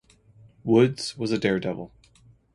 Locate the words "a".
1.31-1.37